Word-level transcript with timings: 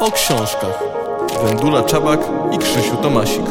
o 0.00 0.12
książkach. 0.12 0.82
Wendula 1.44 1.82
Czabak 1.82 2.20
i 2.52 2.58
Krzysiu 2.58 2.96
Tomasik. 2.96 3.44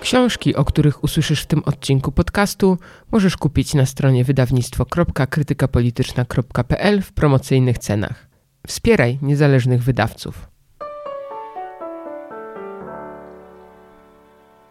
Książki, 0.00 0.56
o 0.56 0.64
których 0.64 1.04
usłyszysz 1.04 1.42
w 1.42 1.46
tym 1.46 1.62
odcinku 1.64 2.12
podcastu, 2.12 2.78
możesz 3.12 3.36
kupić 3.36 3.74
na 3.74 3.86
stronie 3.86 4.24
wydawnictwo.krytykapolityczna.pl 4.24 7.02
w 7.02 7.12
promocyjnych 7.12 7.78
cenach. 7.78 8.28
Wspieraj 8.66 9.18
niezależnych 9.22 9.82
wydawców. 9.82 10.54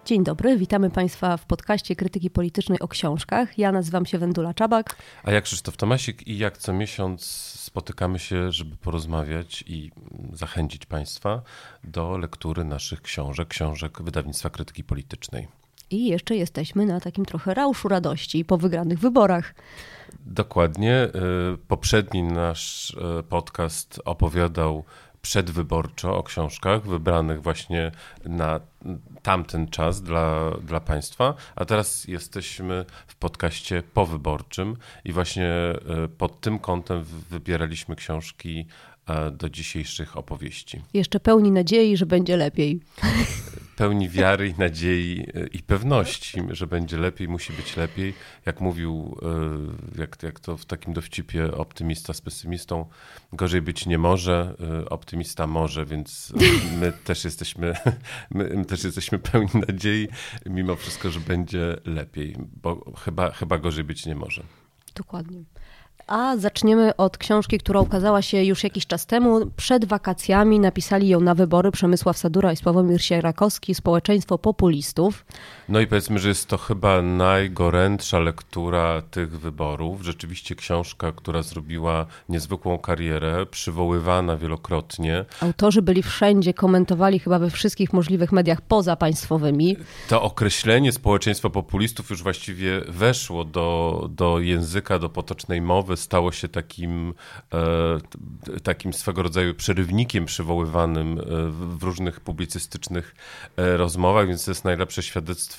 Dzień 0.05 0.23
dobry, 0.23 0.57
witamy 0.57 0.89
Państwa 0.89 1.37
w 1.37 1.45
podcaście 1.45 1.95
Krytyki 1.95 2.29
Politycznej 2.29 2.79
o 2.79 2.87
książkach. 2.87 3.57
Ja 3.57 3.71
nazywam 3.71 4.05
się 4.05 4.17
Wendula 4.17 4.53
Czabak. 4.53 4.95
A 5.23 5.31
ja 5.31 5.41
Krzysztof 5.41 5.77
Tomasik 5.77 6.27
i 6.27 6.37
jak 6.37 6.57
co 6.57 6.73
miesiąc 6.73 7.62
spotykamy 7.73 8.19
się, 8.19 8.51
żeby 8.51 8.75
porozmawiać 8.75 9.63
i 9.67 9.91
zachęcić 10.33 10.85
Państwa 10.85 11.41
do 11.83 12.17
lektury 12.17 12.63
naszych 12.63 13.01
książek, 13.01 13.47
książek 13.47 14.01
wydawnictwa 14.01 14.49
Krytyki 14.49 14.83
Politycznej. 14.83 15.47
I 15.89 16.05
jeszcze 16.05 16.35
jesteśmy 16.35 16.85
na 16.85 16.99
takim 16.99 17.25
trochę 17.25 17.53
rauszu 17.53 17.87
radości 17.87 18.45
po 18.45 18.57
wygranych 18.57 18.99
wyborach. 18.99 19.55
Dokładnie. 20.25 21.07
Y, 21.53 21.57
poprzedni 21.67 22.23
nasz 22.23 22.89
y, 23.19 23.23
podcast 23.23 24.01
opowiadał 24.05 24.83
przedwyborczo 25.23 26.17
o 26.17 26.23
książkach 26.23 26.87
wybranych 26.87 27.41
właśnie 27.41 27.91
na 28.25 28.59
tamten 29.21 29.67
czas 29.67 30.01
dla, 30.01 30.51
dla 30.51 30.79
Państwa, 30.79 31.33
a 31.55 31.65
teraz 31.65 32.07
jesteśmy 32.07 32.85
w 33.07 33.15
podcaście 33.15 33.83
powyborczym 33.93 34.77
i 35.05 35.13
właśnie 35.13 35.49
e, 35.49 35.77
pod 36.17 36.41
tym 36.41 36.59
kątem 36.59 37.03
wybieraliśmy 37.29 37.95
książki 37.95 38.65
e, 39.07 39.31
do 39.31 39.49
dzisiejszych 39.49 40.17
opowieści. 40.17 40.81
Jeszcze 40.93 41.19
pełni 41.19 41.51
nadziei, 41.51 41.97
że 41.97 42.05
będzie 42.05 42.37
lepiej. 42.37 42.79
Pełni 43.75 44.09
wiary 44.09 44.47
i 44.49 44.53
nadziei 44.57 45.27
e, 45.33 45.47
i 45.47 45.59
pewności, 45.59 46.41
że 46.49 46.67
będzie 46.67 46.97
lepiej, 46.97 47.27
musi 47.27 47.53
być 47.53 47.77
lepiej. 47.77 48.13
Jak 48.45 48.61
mówił, 48.61 49.17
e, 49.95 50.01
jak, 50.01 50.23
jak 50.23 50.39
to 50.39 50.57
w 50.57 50.65
takim 50.65 50.93
dowcipie 50.93 51.57
optymista 51.57 52.13
z 52.13 52.21
pesymistą, 52.21 52.85
gorzej 53.33 53.61
być 53.61 53.85
nie 53.85 53.97
może, 53.97 54.55
e, 54.81 54.89
optymista 54.89 55.47
może, 55.47 55.85
więc 55.85 56.33
my 56.79 56.93
też 57.03 57.23
jesteśmy, 57.23 57.73
my 58.31 58.65
też 58.65 58.83
jesteśmy 58.83 59.19
pełni 59.19 59.61
nadziei, 59.67 60.07
mimo 60.45 60.75
wszystko, 60.75 61.11
że 61.11 61.19
będzie 61.19 61.77
lepiej, 61.85 62.35
bo 62.61 62.93
chyba, 62.97 63.31
chyba 63.31 63.57
gorzej 63.57 63.83
być 63.83 64.05
nie 64.05 64.15
może. 64.15 64.43
Dokładnie. 64.95 65.43
A 66.07 66.37
zaczniemy 66.37 66.95
od 66.95 67.17
książki, 67.17 67.57
która 67.57 67.79
ukazała 67.79 68.21
się 68.21 68.43
już 68.43 68.63
jakiś 68.63 68.87
czas 68.87 69.05
temu. 69.05 69.39
Przed 69.55 69.85
wakacjami 69.85 70.59
napisali 70.59 71.07
ją 71.07 71.19
na 71.19 71.35
wybory 71.35 71.71
Przemysław 71.71 72.17
Sadura 72.17 72.53
i 72.53 72.55
Sławomir 72.55 73.03
Sierakowski, 73.03 73.75
Społeczeństwo 73.75 74.37
Populistów. 74.37 75.25
No 75.69 75.79
i 75.79 75.87
powiedzmy, 75.87 76.19
że 76.19 76.29
jest 76.29 76.47
to 76.47 76.57
chyba 76.57 77.01
najgorętsza 77.01 78.19
lektura 78.19 79.01
tych 79.01 79.39
wyborów. 79.39 80.01
Rzeczywiście 80.01 80.55
książka, 80.55 81.11
która 81.11 81.43
zrobiła 81.43 82.05
niezwykłą 82.29 82.77
karierę, 82.77 83.45
przywoływana 83.45 84.37
wielokrotnie. 84.37 85.25
Autorzy 85.41 85.81
byli 85.81 86.03
wszędzie, 86.03 86.53
komentowali 86.53 87.19
chyba 87.19 87.39
we 87.39 87.49
wszystkich 87.49 87.93
możliwych 87.93 88.31
mediach 88.31 88.61
poza 88.61 88.95
państwowymi. 88.95 89.77
To 90.09 90.21
określenie 90.21 90.91
społeczeństwa 90.91 91.49
populistów 91.49 92.09
już 92.09 92.23
właściwie 92.23 92.81
weszło 92.87 93.45
do, 93.45 94.09
do 94.11 94.39
języka, 94.39 94.99
do 94.99 95.09
potocznej 95.09 95.61
mowy 95.61 95.97
stało 95.97 96.31
się 96.31 96.47
takim, 96.47 97.13
e, 97.53 98.59
takim 98.63 98.93
swego 98.93 99.23
rodzaju 99.23 99.55
przerywnikiem 99.55 100.25
przywoływanym 100.25 101.19
e, 101.19 101.23
w 101.77 101.83
różnych 101.83 102.19
publicystycznych 102.19 103.15
e, 103.57 103.77
rozmowach, 103.77 104.27
więc 104.27 104.45
to 104.45 104.51
jest 104.51 104.65
najlepsze 104.65 105.03
świadectwo 105.03 105.52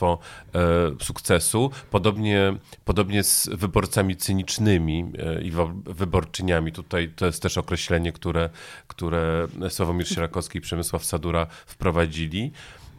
sukcesu. 1.02 1.70
Podobnie, 1.90 2.56
podobnie 2.84 3.22
z 3.22 3.48
wyborcami 3.48 4.16
cynicznymi 4.16 5.12
i 5.42 5.52
wyborczyniami. 5.84 6.72
Tutaj 6.72 7.12
to 7.16 7.26
jest 7.26 7.42
też 7.42 7.58
określenie, 7.58 8.12
które, 8.12 8.50
które 8.86 9.48
Sławomir 9.68 10.08
Sierakowski 10.08 10.58
i 10.58 10.60
Przemysław 10.60 11.04
Sadura 11.04 11.46
wprowadzili. 11.66 12.52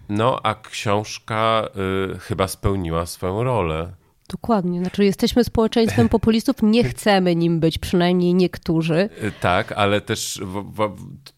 No, 0.09 0.39
a 0.43 0.55
książka 0.55 1.69
y, 2.15 2.19
chyba 2.19 2.47
spełniła 2.47 3.05
swoją 3.05 3.43
rolę. 3.43 3.93
Dokładnie. 4.29 4.79
Znaczy, 4.79 5.05
jesteśmy 5.05 5.43
społeczeństwem 5.43 6.09
populistów, 6.09 6.55
nie 6.61 6.83
chcemy 6.89 7.35
nim 7.35 7.59
być, 7.59 7.77
przynajmniej 7.77 8.33
niektórzy. 8.33 9.09
Y, 9.23 9.31
tak, 9.41 9.71
ale 9.71 10.01
też 10.01 10.41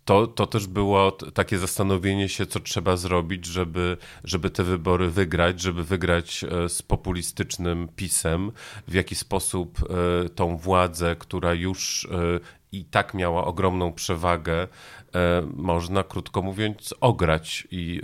to, 0.06 0.28
to 0.28 0.48
też 0.48 0.68
było 0.68 1.12
takie 1.12 1.58
zastanowienie 1.58 2.30
się, 2.30 2.46
co 2.46 2.60
trzeba 2.60 2.98
zrobić, 2.98 3.46
żeby, 3.46 3.98
żeby 4.24 4.50
te 4.50 4.64
wybory 4.64 5.10
wygrać, 5.10 5.62
żeby 5.62 5.84
wygrać 5.84 6.44
e, 6.44 6.70
z 6.70 6.82
populistycznym 6.82 7.88
pisem, 7.96 8.52
w 8.88 8.94
jaki 8.94 9.16
sposób 9.16 9.80
e, 10.26 10.30
tą 10.30 10.58
władzę, 10.58 11.16
która 11.16 11.54
już 11.54 12.08
e, 12.12 12.40
i 12.72 12.86
tak 12.86 13.14
miała 13.14 13.46
ogromną 13.46 13.94
przewagę, 13.94 14.68
E, 15.07 15.07
można, 15.56 16.04
krótko 16.04 16.42
mówiąc, 16.42 16.94
ograć. 17.02 17.68
I... 17.72 18.02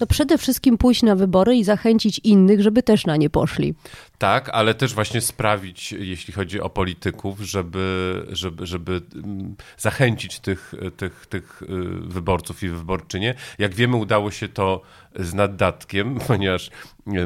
No 0.00 0.06
przede 0.06 0.38
wszystkim 0.38 0.78
pójść 0.78 1.02
na 1.02 1.16
wybory 1.16 1.56
i 1.56 1.64
zachęcić 1.64 2.20
innych, 2.24 2.62
żeby 2.62 2.82
też 2.82 3.06
na 3.06 3.16
nie 3.16 3.30
poszli. 3.30 3.74
Tak, 4.18 4.48
ale 4.52 4.74
też 4.74 4.94
właśnie 4.94 5.20
sprawić, 5.20 5.92
jeśli 5.92 6.34
chodzi 6.34 6.60
o 6.60 6.70
polityków, 6.70 7.40
żeby, 7.40 8.26
żeby, 8.28 8.66
żeby 8.66 9.00
mm, 9.14 9.54
zachęcić 9.78 10.40
tych, 10.40 10.74
tych, 10.96 11.26
tych 11.26 11.62
y, 11.62 11.66
wyborców 12.00 12.62
i 12.62 12.68
wyborczynie. 12.68 13.34
Jak 13.58 13.74
wiemy, 13.74 13.96
udało 13.96 14.30
się 14.30 14.48
to 14.48 14.82
z 15.18 15.34
naddatkiem, 15.34 16.18
ponieważ 16.28 16.70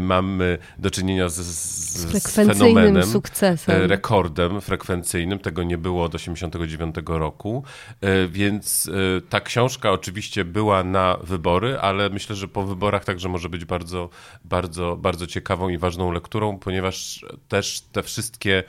mamy 0.00 0.58
do 0.78 0.90
czynienia 0.90 1.28
z, 1.28 1.34
z, 1.34 2.22
z 2.22 2.34
fenomenem, 2.34 3.06
sukcesem. 3.06 3.82
E, 3.82 3.86
rekordem 3.86 4.60
frekwencyjnym. 4.60 5.38
Tego 5.38 5.62
nie 5.62 5.78
było 5.78 6.04
od 6.04 6.12
1989 6.12 7.20
roku, 7.20 7.64
e, 8.00 8.28
więc 8.28 8.90
e, 9.16 9.19
ta 9.20 9.40
książka 9.40 9.90
oczywiście 9.90 10.44
była 10.44 10.84
na 10.84 11.16
wybory, 11.22 11.78
ale 11.78 12.10
myślę, 12.10 12.36
że 12.36 12.48
po 12.48 12.62
wyborach 12.62 13.04
także 13.04 13.28
może 13.28 13.48
być 13.48 13.64
bardzo, 13.64 14.08
bardzo, 14.44 14.96
bardzo 14.96 15.26
ciekawą 15.26 15.68
i 15.68 15.78
ważną 15.78 16.12
lekturą, 16.12 16.58
ponieważ 16.58 17.24
też 17.48 17.80
te 17.92 18.02
wszystkie 18.02 18.64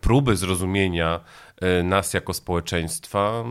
próby 0.00 0.36
zrozumienia 0.36 1.20
nas 1.84 2.14
jako 2.14 2.34
społeczeństwa 2.34 3.44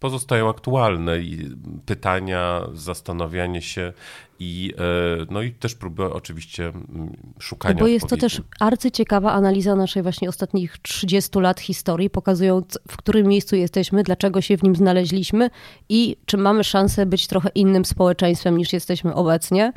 pozostają 0.00 0.48
aktualne 0.48 1.18
i 1.18 1.50
pytania, 1.86 2.66
zastanawianie 2.74 3.62
się 3.62 3.92
i, 4.38 4.72
e, 4.78 5.26
no 5.30 5.42
i 5.42 5.52
też 5.52 5.74
próby 5.74 6.04
oczywiście 6.04 6.72
szukania 7.38 7.74
Bo 7.74 7.86
jest 7.86 8.08
to 8.08 8.16
też 8.16 8.42
arcyciekawa 8.60 9.32
analiza 9.32 9.76
naszej 9.76 10.02
właśnie 10.02 10.28
ostatnich 10.28 10.78
30 10.78 11.40
lat 11.40 11.60
historii, 11.60 12.10
pokazując 12.10 12.78
w 12.88 12.96
którym 12.96 13.26
miejscu 13.26 13.56
jesteśmy, 13.56 14.02
dlaczego 14.02 14.40
się 14.40 14.56
w 14.56 14.62
nim 14.62 14.76
znaleźliśmy 14.76 15.50
i 15.88 16.16
czy 16.26 16.36
mamy 16.36 16.64
szansę 16.64 17.06
być 17.06 17.26
trochę 17.26 17.48
innym 17.54 17.84
społeczeństwem 17.84 18.58
niż 18.58 18.72
jesteśmy 18.72 19.14
obecnie. 19.14 19.72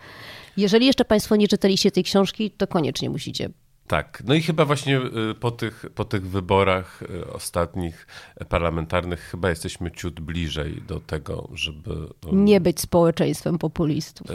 Jeżeli 0.58 0.86
jeszcze 0.86 1.06
Państwo 1.06 1.36
nie 1.36 1.48
czytaliście 1.48 1.92
tej 1.92 2.04
książki, 2.04 2.52
to 2.52 2.68
koniecznie 2.68 3.10
musicie 3.10 3.50
tak, 3.88 4.24
no 4.26 4.34
i 4.34 4.42
chyba 4.42 4.66
właśnie 4.66 4.98
y, 5.32 5.36
po 5.40 5.52
tych, 5.52 5.86
po 5.96 6.06
tych 6.06 6.30
wyborach 6.30 7.02
y, 7.02 7.34
ostatnich 7.34 8.08
parlamentarnych 8.50 9.20
chyba 9.20 9.50
jesteśmy 9.50 9.92
ciut 9.92 10.20
bliżej 10.20 10.82
do 10.88 11.00
tego, 11.00 11.50
żeby... 11.54 11.92
Nie 12.32 12.62
być 12.62 12.80
społeczeństwem 12.82 13.58
populistów. 13.58 14.32
Y, 14.32 14.34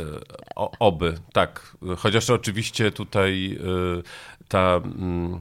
o, 0.56 0.70
oby, 0.78 1.14
tak. 1.32 1.76
Chociaż 1.96 2.30
oczywiście 2.30 2.90
tutaj 2.90 3.58
ta 4.48 4.80
mm, 4.84 5.40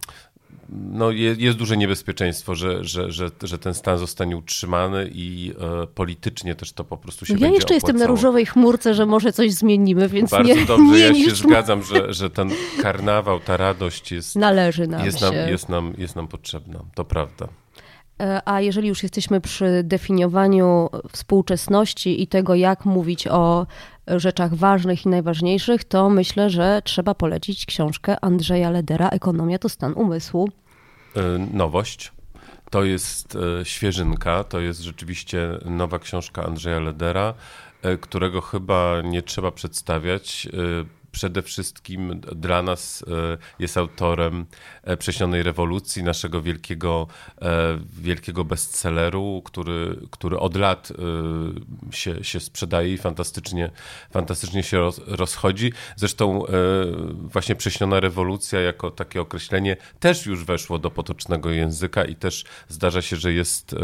no 0.72 1.12
jest, 1.12 1.42
jest 1.42 1.58
duże 1.58 1.78
niebezpieczeństwo, 1.78 2.56
że, 2.56 2.84
że, 2.84 3.12
że, 3.12 3.30
że 3.44 3.60
ten 3.60 3.74
stan 3.74 3.98
zostanie 3.98 4.38
utrzymany 4.38 5.10
i 5.14 5.54
e, 5.84 5.88
politycznie 5.88 6.56
też 6.56 6.74
to 6.74 6.84
po 6.84 6.98
prostu 6.98 7.26
się 7.26 7.34
ja 7.34 7.40
będzie 7.40 7.56
jeszcze 7.56 7.76
opłacało. 7.76 7.88
jestem 7.88 7.98
na 7.98 8.08
różowej 8.08 8.46
chmurce, 8.46 8.94
że 8.94 9.06
może 9.06 9.34
coś 9.34 9.54
zmienimy, 9.54 10.10
więc 10.10 10.32
Bardzo 10.32 10.56
nie, 10.56 10.66
dobrze, 10.66 10.84
nie 10.84 11.00
ja 11.00 11.30
się 11.30 11.36
zgadzam, 11.36 11.84
że, 11.84 12.14
że 12.14 12.30
ten 12.30 12.52
karnawał, 12.82 13.40
ta 13.40 13.58
radość 13.58 14.12
jest, 14.12 14.36
Należy 14.36 14.88
nam 14.88 15.06
jest, 15.06 15.22
nam, 15.22 15.36
jest, 15.36 15.70
nam, 15.70 15.94
jest 15.98 16.16
nam 16.16 16.28
potrzebna, 16.28 16.80
to 16.96 17.06
prawda. 17.06 17.48
E, 18.22 18.42
a 18.46 18.62
jeżeli 18.62 18.88
już 18.88 19.04
jesteśmy 19.04 19.42
przy 19.42 19.82
definiowaniu 19.84 20.90
współczesności 21.12 22.22
i 22.24 22.28
tego, 22.28 22.56
jak 22.56 22.86
mówić 22.86 23.28
o 23.28 23.68
rzeczach 24.08 24.56
ważnych 24.56 25.06
i 25.06 25.10
najważniejszych, 25.10 25.84
to 25.84 26.10
myślę, 26.10 26.50
że 26.50 26.82
trzeba 26.84 27.16
polecić 27.16 27.66
książkę 27.66 28.18
Andrzeja 28.22 28.70
Ledera 28.70 29.10
Ekonomia 29.10 29.60
to 29.60 29.70
stan 29.70 29.94
umysłu. 29.94 30.50
E, 31.16 31.38
nowość. 31.54 32.12
To 32.70 32.84
jest 32.84 33.36
e, 33.36 33.66
świeżynka, 33.66 34.44
to 34.44 34.60
jest 34.60 34.82
rzeczywiście 34.82 35.60
nowa 35.66 36.00
książka 36.00 36.44
Andrzeja 36.44 36.80
Ledera, 36.80 37.34
którego 38.02 38.42
chyba 38.42 39.02
nie 39.04 39.22
trzeba 39.22 39.52
przedstawiać 39.52 40.48
przede 41.12 41.42
wszystkim 41.42 42.22
dla 42.36 42.62
nas 42.62 43.06
jest 43.60 43.78
autorem 43.78 44.46
Prześnionej 45.00 45.44
Rewolucji, 45.44 46.04
naszego 46.04 46.42
wielkiego, 46.42 47.08
wielkiego 47.94 48.44
bestselleru, 48.44 49.42
który, 49.46 50.00
który 50.12 50.40
od 50.40 50.56
lat 50.56 50.94
się, 51.92 52.24
się 52.24 52.40
sprzedaje 52.40 52.94
i 52.94 52.98
fantastycznie, 52.98 53.72
fantastycznie 54.12 54.64
się 54.64 54.90
rozchodzi. 55.08 55.74
Zresztą 55.96 56.44
właśnie 57.14 57.56
Prześniona 57.56 58.00
Rewolucja 58.00 58.62
jako 58.62 58.92
takie 58.92 59.22
określenie 59.22 59.78
też 60.00 60.26
już 60.26 60.46
weszło 60.46 60.80
do 60.80 60.92
potocznego 60.92 61.50
języka 61.50 62.06
i 62.06 62.16
też 62.16 62.46
zdarza 62.68 63.02
się, 63.02 63.16
że 63.16 63.34
jest 63.34 63.76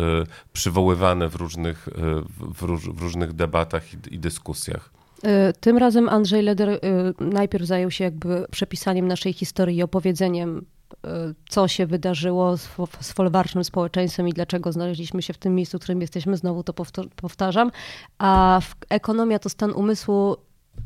przywoływane 0.53 1.29
w 1.29 1.35
różnych, 1.35 1.89
w, 2.37 2.61
róż, 2.61 2.89
w 2.89 3.01
różnych 3.01 3.33
debatach 3.33 3.83
i 4.11 4.19
dyskusjach. 4.19 4.96
E, 5.23 5.53
tym 5.53 5.77
razem 5.77 6.09
Andrzej 6.09 6.41
Leder 6.41 6.69
e, 6.69 6.79
najpierw 7.19 7.65
zajął 7.65 7.91
się 7.91 8.03
jakby 8.03 8.45
przepisaniem 8.51 9.07
naszej 9.07 9.33
historii 9.33 9.77
i 9.77 9.83
opowiedzeniem, 9.83 10.65
e, 11.05 11.33
co 11.49 11.67
się 11.67 11.85
wydarzyło 11.85 12.57
z 13.01 13.13
folwarcznym 13.13 13.63
społeczeństwem 13.63 14.27
i 14.27 14.33
dlaczego 14.33 14.71
znaleźliśmy 14.71 15.21
się 15.21 15.33
w 15.33 15.37
tym 15.37 15.55
miejscu, 15.55 15.77
w 15.77 15.81
którym 15.81 16.01
jesteśmy. 16.01 16.37
Znowu 16.37 16.63
to 16.63 16.73
powtarzam. 17.15 17.71
A 18.19 18.59
ekonomia 18.89 19.39
to 19.39 19.49
stan 19.49 19.71
umysłu 19.71 20.35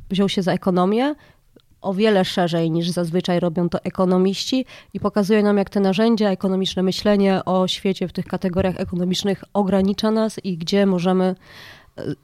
wziął 0.10 0.30
się 0.30 0.42
za 0.42 0.54
ekonomię, 0.54 1.16
o 1.82 1.94
wiele 1.94 2.26
szerzej 2.26 2.72
niż 2.72 2.90
zazwyczaj 2.90 3.40
robią 3.40 3.70
to 3.70 3.84
ekonomiści 3.84 4.66
i 4.94 5.00
pokazuje 5.00 5.44
nam, 5.44 5.58
jak 5.58 5.70
te 5.70 5.80
narzędzia, 5.80 6.30
ekonomiczne 6.30 6.84
myślenie 6.84 7.46
o 7.46 7.68
świecie 7.68 8.08
w 8.08 8.14
tych 8.14 8.26
kategoriach 8.26 8.80
ekonomicznych 8.80 9.44
ogranicza 9.54 10.12
nas 10.12 10.40
i 10.44 10.58
gdzie 10.58 10.86
możemy 10.86 11.36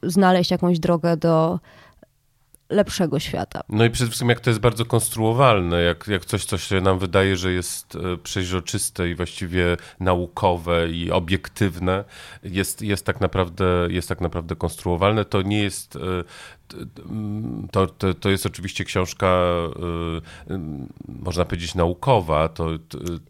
znaleźć 0.04 0.52
jakąś 0.52 0.80
drogę 0.80 1.18
do 1.18 1.60
lepszego 2.70 3.20
świata. 3.20 3.62
No 3.70 3.86
i 3.86 3.90
przede 3.90 4.10
wszystkim 4.10 4.30
jak 4.30 4.40
to 4.40 4.50
jest 4.50 4.60
bardzo 4.60 4.86
konstruowalne, 4.86 5.82
jak, 5.82 6.08
jak 6.08 6.26
coś, 6.26 6.46
co 6.46 6.58
się 6.58 6.82
nam 6.82 7.00
wydaje, 7.00 7.36
że 7.36 7.52
jest 7.52 7.96
e, 7.96 8.18
przeźroczyste 8.18 9.10
i 9.10 9.16
właściwie 9.16 9.78
naukowe 10.00 10.90
i 10.90 11.12
obiektywne, 11.12 12.04
jest, 12.44 12.82
jest, 12.82 13.06
tak, 13.06 13.22
naprawdę, 13.22 13.88
jest 13.90 14.10
tak 14.10 14.22
naprawdę 14.22 14.56
konstruowalne, 14.56 15.26
to 15.26 15.42
nie 15.42 15.64
jest 15.64 15.96
e, 15.96 16.00
to, 17.72 17.88
to, 17.88 18.14
to, 18.14 18.30
jest 18.30 18.46
oczywiście 18.46 18.84
książka, 18.84 19.28
y, 20.48 20.54
y, 20.54 20.60
można 21.08 21.46
powiedzieć, 21.46 21.76
naukowa. 21.76 22.50
To, 22.50 22.70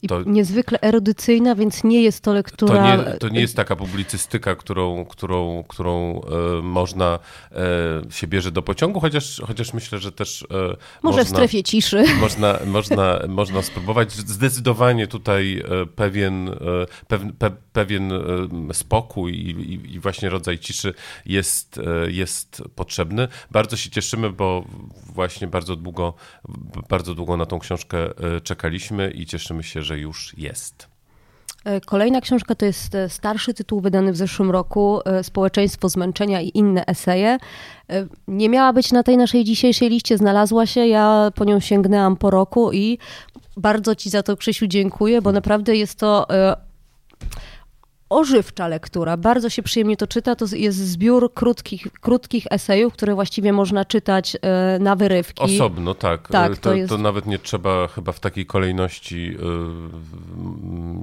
to 0.07 0.23
niezwykle 0.23 0.79
erudycyjna, 0.81 1.55
więc 1.55 1.83
nie 1.83 2.03
jest 2.03 2.23
to 2.23 2.33
lektura. 2.33 2.97
To 2.97 3.03
nie, 3.03 3.17
to 3.17 3.29
nie 3.29 3.41
jest 3.41 3.55
taka 3.55 3.75
publicystyka, 3.75 4.55
którą, 4.55 5.05
którą, 5.05 5.63
którą 5.67 6.21
y, 6.59 6.61
można 6.61 7.19
się 8.09 8.27
bierze 8.27 8.51
do 8.51 8.61
pociągu, 8.61 8.99
chociaż, 8.99 9.41
chociaż 9.47 9.73
myślę, 9.73 9.99
że 9.99 10.11
też. 10.11 10.47
Może 10.49 10.77
można, 11.03 11.23
w 11.23 11.27
strefie 11.27 11.63
ciszy. 11.63 12.03
Można, 12.21 12.59
można, 12.65 13.19
można 13.27 13.61
spróbować. 13.61 14.11
Zdecydowanie 14.11 15.07
tutaj 15.07 15.63
pewien, 15.95 16.49
pe, 17.39 17.51
pewien 17.73 18.11
spokój 18.73 19.33
i, 19.33 19.49
i, 19.49 19.93
i 19.93 19.99
właśnie 19.99 20.29
rodzaj 20.29 20.59
ciszy 20.59 20.93
jest, 21.25 21.79
jest 22.07 22.63
potrzebny. 22.75 23.26
Bardzo 23.51 23.77
się 23.77 23.89
cieszymy, 23.89 24.29
bo 24.29 24.63
właśnie 25.13 25.47
bardzo 25.47 25.75
długo, 25.75 26.13
bardzo 26.89 27.15
długo 27.15 27.37
na 27.37 27.45
tą 27.45 27.59
książkę 27.59 27.97
e, 27.97 28.41
czekaliśmy 28.41 29.11
i 29.11 29.25
cieszymy 29.25 29.63
się, 29.63 29.83
że 29.83 29.99
już 29.99 30.37
jest. 30.37 30.87
E, 31.65 31.81
kolejna 31.81 32.21
książka 32.21 32.55
to 32.55 32.65
jest 32.65 32.95
e, 32.95 33.09
starszy 33.09 33.53
tytuł 33.53 33.81
wydany 33.81 34.11
w 34.11 34.17
zeszłym 34.17 34.51
roku, 34.51 34.99
Społeczeństwo 35.21 35.89
zmęczenia 35.89 36.41
i 36.41 36.51
inne 36.53 36.85
eseje. 36.85 37.37
Nie 38.27 38.49
miała 38.49 38.73
być 38.73 38.91
na 38.91 39.03
tej 39.03 39.17
naszej 39.17 39.43
dzisiejszej 39.43 39.89
liście, 39.89 40.17
znalazła 40.17 40.65
się, 40.65 40.87
ja 40.87 41.31
po 41.35 41.45
nią 41.45 41.59
sięgnęłam 41.59 42.17
po 42.17 42.29
roku 42.29 42.73
i 42.73 42.97
bardzo 43.57 43.95
Ci 43.95 44.09
za 44.09 44.23
to, 44.23 44.37
Krzysiu, 44.37 44.67
dziękuję, 44.67 45.21
bo 45.21 45.31
naprawdę 45.31 45.75
jest 45.75 45.99
to 45.99 46.27
ożywcza 48.09 48.67
lektura. 48.67 49.17
Bardzo 49.17 49.49
się 49.49 49.63
przyjemnie 49.63 49.97
to 49.97 50.07
czyta. 50.07 50.35
To 50.35 50.45
jest 50.55 50.77
zbiór 50.77 51.33
krótkich, 51.33 51.87
krótkich 52.01 52.47
esejów, 52.49 52.93
które 52.93 53.15
właściwie 53.15 53.53
można 53.53 53.85
czytać 53.85 54.37
e, 54.41 54.79
na 54.79 54.95
wyrywki. 54.95 55.43
Osobno, 55.43 55.93
tak. 55.93 56.27
tak 56.27 56.57
to, 56.57 56.61
to, 56.61 56.75
jest... 56.75 56.89
to 56.89 56.97
nawet 56.97 57.25
nie 57.25 57.39
trzeba 57.39 57.87
chyba 57.87 58.11
w 58.11 58.19
takiej 58.19 58.45
kolejności, 58.45 59.37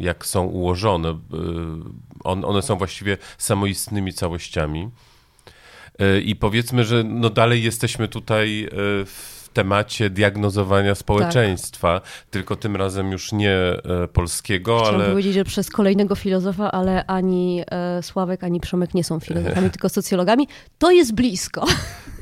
e, 0.01 0.05
jak 0.05 0.27
są 0.27 0.45
ułożone. 0.45 1.09
E, 1.09 1.17
one 2.25 2.63
są 2.63 2.77
właściwie 2.77 3.19
samoistnymi 3.39 4.13
całościami. 4.13 4.91
I 6.25 6.37
powiedzmy, 6.37 6.85
że 6.85 7.05
no 7.05 7.31
dalej 7.31 7.63
jesteśmy 7.63 8.09
tutaj 8.09 8.69
w 9.07 9.34
temacie 9.55 10.11
diagnozowania 10.11 10.95
społeczeństwa, 10.95 12.01
tak. 12.01 12.11
tylko 12.31 12.57
tym 12.57 12.77
razem 12.77 13.13
już 13.13 13.33
nie 13.33 13.53
e, 13.53 14.09
polskiego, 14.13 14.79
Chciałam 14.79 14.95
ale... 15.01 15.11
powiedzieć, 15.11 15.35
że 15.35 15.45
przez 15.45 15.71
kolejnego 15.71 16.15
filozofa, 16.15 16.73
ale 16.73 17.07
ani 17.07 17.63
e, 17.71 18.03
Sławek, 18.03 18.45
ani 18.45 18.61
Przemek 18.61 18.95
nie 18.95 19.05
są 19.05 19.21
filozofami, 19.21 19.71
tylko 19.75 19.89
socjologami. 19.89 20.49
To 20.79 20.91
jest 20.91 21.15
blisko. 21.15 21.67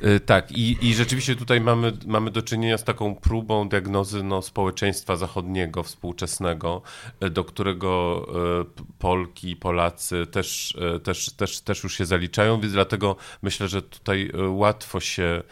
E, 0.03 0.21
tak, 0.21 0.53
i, 0.53 0.89
i 0.89 0.95
rzeczywiście 0.95 1.37
tutaj 1.37 1.61
mamy, 1.61 1.93
mamy 2.07 2.31
do 2.31 2.43
czynienia 2.43 2.79
z 2.79 2.85
taką 2.85 3.15
próbą 3.15 3.69
diagnozy 3.69 4.23
no, 4.23 4.43
społeczeństwa 4.43 5.17
zachodniego, 5.17 5.83
współczesnego, 5.83 6.83
do 7.31 7.45
którego 7.45 8.27
Polki, 8.99 9.57
Polacy 9.57 10.27
też, 10.27 10.77
też, 11.03 11.31
też, 11.31 11.61
też 11.61 11.83
już 11.83 11.99
się 11.99 12.05
zaliczają, 12.05 12.61
więc 12.61 12.73
dlatego 12.73 13.17
myślę, 13.43 13.69
że 13.69 13.83
tutaj 13.83 14.33
łatwo 14.49 15.01
się 15.01 15.43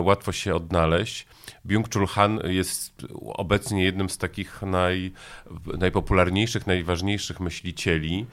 łatwo 0.00 0.32
się 0.32 0.54
odnaleźć. 0.54 1.26
Byung-Chul 1.66 2.06
Han 2.06 2.40
jest 2.44 2.92
obecnie 3.24 3.84
jednym 3.84 4.10
z 4.10 4.18
takich 4.18 4.62
naj, 4.62 5.12
najpopularniejszych, 5.78 6.66
najważniejszych 6.66 7.40
myślicieli 7.40 8.26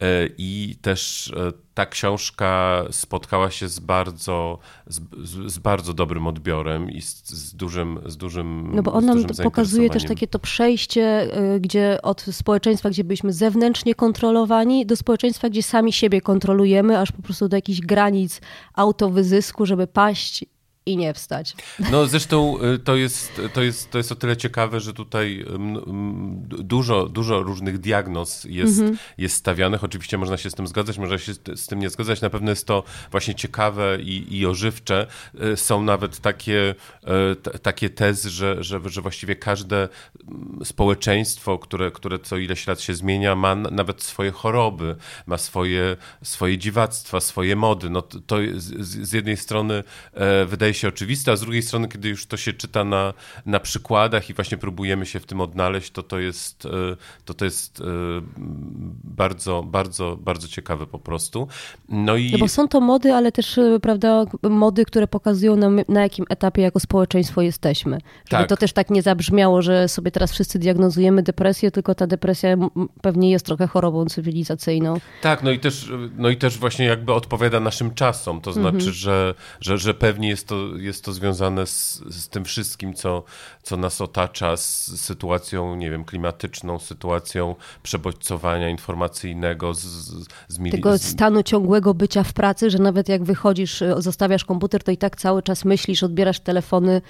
e, 0.00 0.06
i 0.38 0.76
też 0.82 1.32
e, 1.36 1.52
ta 1.74 1.86
książka 1.86 2.82
spotkała 2.90 3.50
się 3.50 3.68
z 3.68 3.78
bardzo, 3.78 4.58
z, 4.86 5.00
z 5.52 5.58
bardzo 5.58 5.94
dobrym 5.94 6.26
odbiorem 6.26 6.90
i 6.90 7.02
z, 7.02 7.24
z, 7.28 7.54
dużym, 7.54 8.00
z 8.06 8.16
dużym 8.16 8.70
No 8.74 8.82
bo 8.82 8.92
on 8.92 9.06
nam 9.06 9.24
pokazuje 9.42 9.90
też 9.90 10.04
takie 10.04 10.26
to 10.26 10.38
przejście, 10.38 11.30
gdzie 11.60 11.98
od 12.02 12.22
społeczeństwa, 12.22 12.90
gdzie 12.90 13.04
byliśmy 13.04 13.32
zewnętrznie 13.32 13.94
kontrolowani, 13.94 14.86
do 14.86 14.96
społeczeństwa, 14.96 15.50
gdzie 15.50 15.62
sami 15.62 15.92
siebie 15.92 16.20
kontrolujemy, 16.20 16.98
aż 16.98 17.12
po 17.12 17.22
prostu 17.22 17.48
do 17.48 17.56
jakichś 17.56 17.80
granic 17.80 18.40
autowyzysku, 18.74 19.66
żeby 19.66 19.86
paść 19.86 20.44
i 20.86 20.96
nie 20.96 21.14
wstać. 21.14 21.54
No 21.90 22.06
zresztą 22.06 22.62
y, 22.62 22.78
to 22.78 22.96
jest, 22.96 23.40
to 23.54 23.62
jest, 23.62 23.90
to 23.90 23.98
jest 23.98 24.12
o 24.12 24.14
tyle 24.14 24.36
ciekawe, 24.36 24.80
że 24.80 24.92
tutaj 24.92 25.44
dużo, 26.42 27.06
dużo 27.06 27.42
różnych 27.42 27.78
diagnoz 27.78 28.44
jest, 28.44 28.78
mhm. 28.78 28.98
jest 29.18 29.36
stawianych. 29.36 29.84
Oczywiście 29.84 30.18
można 30.18 30.36
się 30.36 30.50
z 30.50 30.54
tym 30.54 30.66
zgadzać, 30.66 30.98
można 30.98 31.18
się 31.18 31.32
z 31.54 31.66
tym 31.66 31.78
nie 31.78 31.90
zgadzać. 31.90 32.20
Na 32.20 32.30
pewno 32.30 32.50
jest 32.50 32.66
to 32.66 32.84
właśnie 33.10 33.34
ciekawe 33.34 33.98
i, 34.00 34.38
i 34.38 34.46
ożywcze. 34.46 35.06
Y, 35.52 35.56
są 35.56 35.82
nawet 35.82 36.20
takie, 36.20 36.74
y, 37.54 37.58
takie 37.58 37.90
tezy, 37.90 38.30
że, 38.30 38.64
że, 38.64 38.80
że 38.84 39.02
właściwie 39.02 39.36
każde 39.36 39.88
społeczeństwo, 40.64 41.58
które, 41.58 41.90
które 41.90 42.18
co 42.18 42.36
ileś 42.36 42.66
lat 42.66 42.80
się 42.80 42.94
zmienia, 42.94 43.34
ma 43.34 43.54
nawet 43.54 44.02
swoje 44.02 44.30
choroby, 44.30 44.96
ma 45.26 45.38
swoje, 45.38 45.96
swoje 46.22 46.58
dziwactwa, 46.58 47.20
swoje 47.20 47.56
mody. 47.56 47.90
No 47.90 48.02
to, 48.02 48.20
to 48.26 48.36
z, 48.56 49.08
z 49.08 49.12
jednej 49.12 49.36
strony 49.36 49.84
e, 50.14 50.46
wydaje 50.70 50.80
się 50.80 50.88
oczywiste, 50.88 51.32
a 51.32 51.36
z 51.36 51.40
drugiej 51.40 51.62
strony, 51.62 51.88
kiedy 51.88 52.08
już 52.08 52.26
to 52.26 52.36
się 52.36 52.52
czyta 52.52 52.84
na, 52.84 53.14
na 53.46 53.60
przykładach 53.60 54.30
i 54.30 54.34
właśnie 54.34 54.58
próbujemy 54.58 55.06
się 55.06 55.20
w 55.20 55.26
tym 55.26 55.40
odnaleźć, 55.40 55.90
to 55.90 56.02
to 56.02 56.18
jest, 56.18 56.66
e, 56.66 56.96
to 57.24 57.34
to 57.34 57.44
jest 57.44 57.80
e, 57.80 57.84
bardzo, 59.04 59.62
bardzo, 59.62 60.16
bardzo 60.20 60.48
ciekawe 60.48 60.86
po 60.86 60.98
prostu. 60.98 61.48
No, 61.88 62.16
i... 62.16 62.32
no 62.32 62.38
bo 62.38 62.48
są 62.48 62.68
to 62.68 62.80
mody, 62.80 63.14
ale 63.14 63.32
też, 63.32 63.58
e, 63.58 63.80
prawda, 63.80 64.24
mody, 64.42 64.84
które 64.84 65.06
pokazują 65.06 65.56
nam, 65.56 65.80
na 65.88 66.02
jakim 66.02 66.24
etapie 66.28 66.62
jako 66.62 66.80
społeczeństwo 66.80 67.42
jesteśmy. 67.42 67.98
Żeby 68.30 68.42
tak. 68.42 68.48
to 68.48 68.56
też 68.56 68.72
tak 68.72 68.90
nie 68.90 69.02
zabrzmiało, 69.02 69.62
że 69.62 69.88
sobie 69.88 70.10
teraz 70.10 70.32
wszyscy 70.32 70.58
diagnozujemy 70.58 71.22
depresję, 71.22 71.70
tylko 71.70 71.94
ta 71.94 72.06
depresja 72.06 72.56
pewnie 73.02 73.30
jest 73.30 73.46
trochę 73.46 73.66
chorobą 73.66 74.06
cywilizacyjną. 74.06 75.00
Tak, 75.22 75.42
no 75.42 75.50
i 75.50 75.58
też, 75.58 75.92
no 76.18 76.28
i 76.28 76.36
też 76.36 76.58
właśnie 76.58 76.84
jakby 76.84 77.12
odpowiada 77.12 77.60
naszym 77.60 77.94
czasom, 77.94 78.40
to 78.40 78.52
znaczy, 78.52 78.76
mhm. 78.76 78.92
że, 78.92 79.34
że, 79.60 79.78
że 79.78 79.94
pewnie 79.94 80.28
jest 80.28 80.48
to 80.48 80.59
jest 80.76 81.04
to 81.04 81.12
związane 81.12 81.66
z, 81.66 82.02
z 82.10 82.28
tym 82.28 82.44
wszystkim, 82.44 82.94
co, 82.94 83.22
co 83.62 83.76
nas 83.76 84.00
otacza, 84.00 84.56
z 84.56 84.86
sytuacją, 85.00 85.76
nie 85.76 85.90
wiem, 85.90 86.04
klimatyczną, 86.04 86.78
sytuacją 86.78 87.54
przebodźcowania 87.82 88.68
informacyjnego, 88.68 89.74
z, 89.74 89.80
z, 90.48 90.58
mili- 90.58 90.70
Tego 90.70 90.98
stanu 90.98 91.42
ciągłego 91.42 91.94
bycia 91.94 92.22
w 92.22 92.32
pracy, 92.32 92.70
że 92.70 92.78
nawet 92.78 93.08
jak 93.08 93.24
wychodzisz, 93.24 93.82
zostawiasz 93.98 94.44
komputer, 94.44 94.82
to 94.82 94.90
i 94.90 94.96
tak 94.96 95.16
cały 95.16 95.42
czas 95.42 95.64
myślisz, 95.64 96.02
odbierasz 96.02 96.40
telefony, 96.40 97.02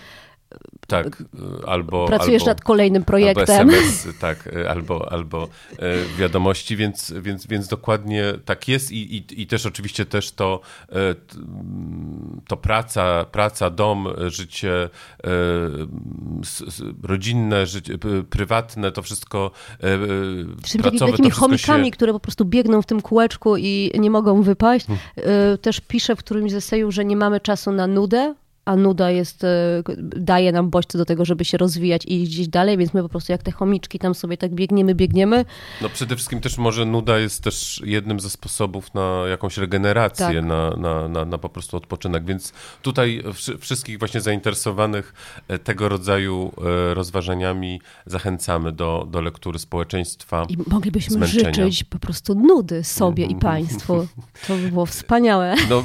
tak, 0.87 1.23
albo. 1.67 2.07
Pracujesz 2.07 2.43
albo, 2.43 2.51
nad 2.51 2.61
kolejnym 2.61 3.05
projektem. 3.05 3.59
Albo 3.59 3.73
SMS, 3.73 4.09
tak, 4.21 4.49
albo, 4.69 5.13
albo 5.13 5.49
e, 5.79 6.19
wiadomości, 6.19 6.77
więc, 6.77 7.13
więc, 7.21 7.47
więc 7.47 7.69
dokładnie 7.69 8.25
tak 8.45 8.69
jest 8.69 8.93
i, 8.93 9.17
i, 9.17 9.43
i 9.43 9.47
też 9.47 9.67
oczywiście 9.67 10.07
też 10.07 10.33
to, 10.33 10.61
e, 10.89 10.95
to 12.49 12.57
praca, 12.57 13.25
praca, 13.25 13.71
dom, 13.71 14.09
życie 14.27 14.73
e, 14.83 15.29
rodzinne, 17.03 17.67
życie 17.67 17.99
prywatne, 18.31 18.93
to 18.93 19.03
wszystko 19.03 19.51
Czyli 20.65 20.83
pracowe, 20.83 21.11
takimi 21.13 21.31
chomikami, 21.31 21.85
się... 21.85 21.91
które 21.91 22.13
po 22.13 22.21
prostu 22.21 22.45
biegną 22.45 22.83
w 22.83 22.87
tym 22.87 23.03
kółeczku 23.03 23.57
i 23.57 23.93
nie 23.99 24.11
mogą 24.11 24.43
wypaść. 24.43 24.87
Hmm. 24.87 25.59
Też 25.59 25.81
piszę 25.81 26.17
w 26.17 26.19
którymś 26.19 26.53
z 26.53 26.55
esejów, 26.55 26.95
że 26.95 27.05
nie 27.05 27.17
mamy 27.17 27.41
czasu 27.41 27.73
na 27.73 27.87
nudę, 27.87 28.35
a 28.65 28.77
nuda 28.77 29.11
jest, 29.11 29.45
e, 29.45 29.83
daje 30.17 30.53
nam 30.53 30.71
bodźce 30.71 30.99
do 30.99 31.05
tego, 31.05 31.25
żeby 31.25 31.45
się 31.45 31.59
rozwijać 31.59 32.05
i 32.05 32.23
iść 32.23 32.33
gdzieś 32.33 32.49
dalej, 32.49 32.79
więc 32.79 32.95
my 32.95 33.03
po 33.03 33.09
prostu 33.09 33.33
jak 33.33 33.43
te 33.43 33.53
chomiczki 33.53 33.99
tam 33.99 34.15
sobie 34.15 34.37
tak 34.37 34.55
biegniemy, 34.55 34.95
biegniemy. 34.95 35.45
No 35.83 35.89
przede 35.89 36.17
wszystkim 36.17 36.41
też 36.41 36.59
może 36.59 36.85
nuda 36.85 37.19
jest 37.19 37.43
też 37.43 37.83
jednym 37.85 38.21
ze 38.21 38.31
sposobów 38.31 38.95
na 38.95 39.23
jakąś 39.29 39.57
regenerację, 39.57 40.27
tak. 40.27 40.45
na, 40.45 40.71
na, 40.71 41.09
na, 41.09 41.25
na, 41.25 41.39
po 41.39 41.49
prostu 41.49 41.77
odpoczynek, 41.77 42.25
więc 42.25 42.53
tutaj 42.83 43.23
wszystkich 43.59 43.99
właśnie 43.99 44.21
zainteresowanych 44.21 45.15
e, 45.49 45.59
tego 45.59 45.89
rodzaju 45.89 46.53
e, 46.91 46.95
rozważaniami 46.95 47.81
zachęcamy 48.07 48.73
do, 48.73 49.07
do 49.11 49.21
lektury 49.21 49.59
społeczeństwa. 49.59 50.47
I 50.49 50.57
moglibyśmy 50.67 51.15
zmęczenia. 51.15 51.55
życzyć 51.55 51.85
po 51.85 51.99
prostu 51.99 52.35
nudy 52.35 52.85
sobie 52.85 53.25
i 53.25 53.35
państwu. 53.51 54.07
To 54.47 54.57
by 54.57 54.69
było 54.69 54.87
wspaniałe. 54.87 55.55
No, 55.71 55.85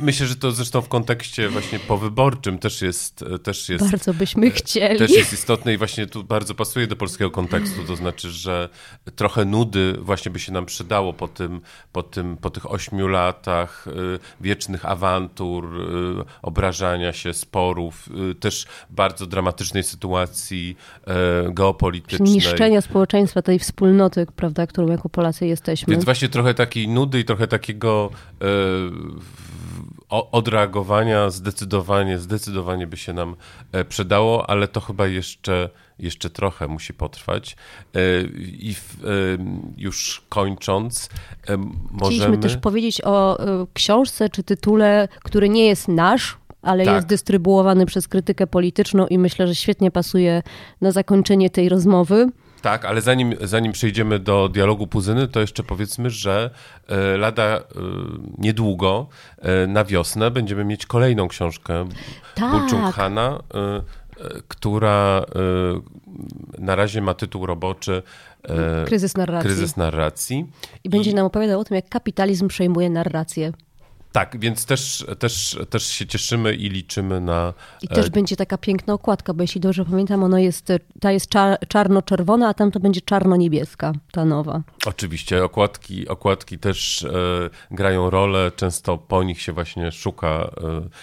myślę, 0.00 0.26
że 0.26 0.36
to 0.36 0.52
zresztą 0.52 0.82
w 0.82 0.88
kontekście 0.88 1.48
właśnie 1.48 1.78
powyborów 1.78 2.15
wyborczym 2.16 2.58
też 2.58 2.82
jest, 2.82 3.24
też 3.42 3.68
jest... 3.68 3.90
Bardzo 3.90 4.14
byśmy 4.14 4.50
chcieli. 4.50 4.98
Też 4.98 5.10
jest 5.10 5.32
istotne 5.32 5.74
i 5.74 5.76
właśnie 5.76 6.06
tu 6.06 6.24
bardzo 6.24 6.54
pasuje 6.54 6.86
do 6.86 6.96
polskiego 6.96 7.30
kontekstu, 7.30 7.84
to 7.86 7.96
znaczy, 7.96 8.30
że 8.30 8.68
trochę 9.16 9.44
nudy 9.44 9.96
właśnie 10.00 10.30
by 10.30 10.38
się 10.38 10.52
nam 10.52 10.66
przydało 10.66 11.12
po, 11.12 11.28
tym, 11.28 11.60
po, 11.92 12.02
tym, 12.02 12.36
po 12.36 12.50
tych 12.50 12.70
ośmiu 12.70 13.08
latach 13.08 13.86
y, 13.86 14.18
wiecznych 14.40 14.86
awantur, 14.86 15.64
y, 15.64 16.24
obrażania 16.42 17.12
się, 17.12 17.32
sporów, 17.32 18.08
też 18.40 18.66
bardzo 18.90 19.26
dramatycznej 19.26 19.82
sytuacji 19.82 20.76
geopolitycznej. 21.50 22.32
Niszczenia 22.32 22.80
społeczeństwa, 22.80 23.42
tej 23.42 23.58
wspólnoty, 23.58 24.26
prawda, 24.36 24.66
którą 24.66 24.88
jako 24.88 25.08
Polacy 25.08 25.46
jesteśmy. 25.46 25.90
Więc 25.90 26.04
właśnie 26.04 26.28
trochę 26.28 26.54
takiej 26.54 26.88
nudy 26.88 27.20
i 27.20 27.24
trochę 27.24 27.46
takiego 27.46 28.10
odreagowania 30.08 31.30
zdecydowanie, 31.30 32.18
zdecydowanie 32.18 32.86
by 32.86 32.96
się 32.96 33.12
nam 33.12 33.36
e, 33.72 33.84
przydało, 33.84 34.50
ale 34.50 34.68
to 34.68 34.80
chyba 34.80 35.06
jeszcze, 35.06 35.70
jeszcze 35.98 36.30
trochę 36.30 36.68
musi 36.68 36.94
potrwać. 36.94 37.56
E, 37.94 38.00
I 38.58 38.74
w, 38.74 39.04
e, 39.04 39.08
już 39.76 40.24
kończąc, 40.28 41.10
możemy... 41.90 42.16
Chcieliśmy 42.16 42.38
też 42.38 42.56
powiedzieć 42.56 43.00
o 43.04 43.38
książce 43.74 44.28
czy 44.28 44.42
tytule, 44.42 45.08
który 45.22 45.48
nie 45.48 45.66
jest 45.66 45.88
nasz, 45.88 46.36
ale 46.62 46.84
tak. 46.84 46.94
jest 46.94 47.06
dystrybuowany 47.06 47.86
przez 47.86 48.08
krytykę 48.08 48.46
polityczną 48.46 49.06
i 49.06 49.18
myślę, 49.18 49.48
że 49.48 49.54
świetnie 49.54 49.90
pasuje 49.90 50.42
na 50.80 50.92
zakończenie 50.92 51.50
tej 51.50 51.68
rozmowy. 51.68 52.28
Tak, 52.66 52.84
ale 52.84 53.00
zanim, 53.00 53.34
zanim 53.40 53.72
przejdziemy 53.72 54.18
do 54.18 54.48
dialogu 54.48 54.86
Puzyny, 54.86 55.28
to 55.28 55.40
jeszcze 55.40 55.62
powiedzmy, 55.62 56.10
że 56.10 56.50
e, 56.88 57.16
lada 57.16 57.42
e, 57.42 57.62
niedługo, 58.38 59.06
e, 59.38 59.66
na 59.66 59.84
wiosnę, 59.84 60.30
będziemy 60.30 60.64
mieć 60.64 60.86
kolejną 60.86 61.28
książkę 61.28 61.88
tak. 62.34 62.50
Bulczung 62.50 62.94
Hana, 62.94 63.42
która 64.48 65.24
na 66.58 66.76
razie 66.76 67.00
ma 67.00 67.14
tytuł 67.14 67.46
roboczy 67.46 68.02
Kryzys 68.86 69.16
narracji. 69.16 69.50
Kryzys 69.50 69.76
narracji. 69.76 70.46
I 70.84 70.88
będzie 70.88 71.10
I... 71.10 71.14
nam 71.14 71.26
opowiadał 71.26 71.60
o 71.60 71.64
tym, 71.64 71.74
jak 71.74 71.88
kapitalizm 71.88 72.48
przejmuje 72.48 72.90
narrację. 72.90 73.52
Tak, 74.16 74.40
więc 74.40 74.66
też, 74.66 75.06
też, 75.18 75.58
też 75.70 75.86
się 75.86 76.06
cieszymy 76.06 76.54
i 76.54 76.68
liczymy 76.68 77.20
na. 77.20 77.54
I 77.82 77.88
też 77.88 78.06
e, 78.06 78.10
będzie 78.10 78.36
taka 78.36 78.58
piękna 78.58 78.94
okładka, 78.94 79.34
bo 79.34 79.42
jeśli 79.42 79.60
dobrze 79.60 79.84
pamiętam, 79.84 80.22
ona 80.24 80.40
jest, 80.40 80.72
ta 81.00 81.12
jest 81.12 81.30
czarno-czerwona, 81.68 82.48
a 82.48 82.54
tam 82.54 82.70
to 82.70 82.80
będzie 82.80 83.00
czarno-niebieska, 83.00 83.92
ta 84.12 84.24
nowa. 84.24 84.62
Oczywiście, 84.86 85.44
okładki, 85.44 86.08
okładki 86.08 86.58
też 86.58 87.02
e, 87.02 87.10
grają 87.70 88.10
rolę, 88.10 88.52
często 88.56 88.98
po 88.98 89.22
nich 89.22 89.42
się 89.42 89.52
właśnie 89.52 89.92
szuka 89.92 90.28
e, 90.28 90.50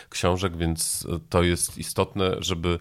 książek, 0.10 0.58
więc 0.58 1.08
to 1.30 1.44
jest 1.44 1.78
istotne, 1.78 2.36
żeby 2.40 2.80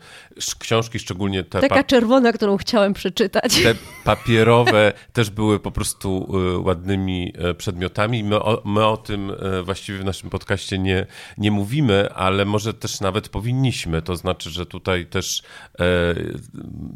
książki, 0.59 0.99
szczególnie 0.99 1.45
te. 1.45 1.61
Taka 1.61 1.85
czerwona, 1.85 2.33
którą 2.33 2.57
chciałem 2.57 2.93
przeczytać. 2.93 3.63
Te 3.63 3.75
papierowe 4.05 4.93
też 5.13 5.31
były 5.31 5.61
po 5.61 5.71
prostu 5.71 6.29
e, 6.55 6.59
ładnymi 6.59 7.33
e, 7.39 7.55
przedmiotami. 7.55 8.25
My 8.25 8.43
o, 8.43 8.63
my 8.65 8.87
o 8.87 8.97
tym 8.97 9.33
właściwie 9.65 9.99
w 9.99 10.05
naszym 10.05 10.22
naszym 10.23 10.31
podcaście 10.31 10.79
nie, 10.79 11.07
nie 11.39 11.51
mówimy, 11.51 12.13
ale 12.15 12.45
może 12.45 12.75
też 12.75 13.01
nawet 13.01 13.29
powinniśmy. 13.29 14.03
To 14.03 14.17
znaczy, 14.17 14.51
że 14.51 14.67
tutaj 14.67 15.07
też 15.07 15.43
e, 15.79 15.85